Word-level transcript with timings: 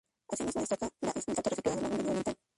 Asimismo 0.31 0.61
destaca 0.61 0.89
la 1.01 1.11
esbelta 1.11 1.43
torre 1.43 1.55
situada 1.57 1.77
en 1.79 1.85
el 1.85 1.91
ángulo 1.91 2.03
nororiental. 2.05 2.35